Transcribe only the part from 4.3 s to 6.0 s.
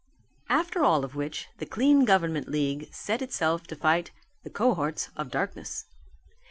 the cohorts of darkness.